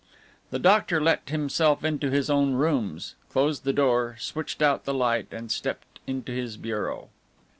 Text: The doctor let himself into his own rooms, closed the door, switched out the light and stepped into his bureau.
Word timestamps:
The 0.49 0.57
doctor 0.57 0.99
let 0.99 1.29
himself 1.29 1.83
into 1.83 2.09
his 2.09 2.27
own 2.27 2.53
rooms, 2.53 3.13
closed 3.29 3.65
the 3.65 3.71
door, 3.71 4.15
switched 4.19 4.59
out 4.63 4.83
the 4.83 4.95
light 4.95 5.27
and 5.31 5.51
stepped 5.51 5.99
into 6.07 6.31
his 6.31 6.57
bureau. 6.57 7.09